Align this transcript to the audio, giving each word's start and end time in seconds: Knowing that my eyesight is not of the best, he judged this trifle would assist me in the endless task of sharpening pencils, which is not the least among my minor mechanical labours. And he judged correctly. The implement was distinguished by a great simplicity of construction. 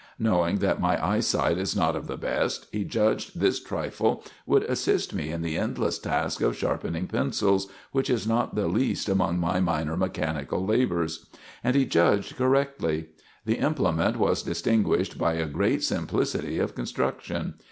Knowing 0.17 0.57
that 0.57 0.81
my 0.81 0.97
eyesight 1.09 1.59
is 1.59 1.75
not 1.75 1.95
of 1.95 2.07
the 2.07 2.17
best, 2.17 2.65
he 2.71 2.83
judged 2.83 3.39
this 3.39 3.59
trifle 3.59 4.23
would 4.47 4.63
assist 4.63 5.13
me 5.13 5.29
in 5.29 5.43
the 5.43 5.55
endless 5.59 5.99
task 5.99 6.41
of 6.41 6.57
sharpening 6.57 7.05
pencils, 7.05 7.67
which 7.91 8.09
is 8.09 8.25
not 8.25 8.55
the 8.55 8.67
least 8.67 9.07
among 9.07 9.37
my 9.37 9.59
minor 9.59 9.95
mechanical 9.95 10.65
labours. 10.65 11.27
And 11.63 11.75
he 11.75 11.85
judged 11.85 12.35
correctly. 12.35 13.09
The 13.45 13.59
implement 13.59 14.17
was 14.17 14.41
distinguished 14.41 15.19
by 15.19 15.33
a 15.33 15.45
great 15.45 15.83
simplicity 15.83 16.57
of 16.57 16.73
construction. 16.73 17.53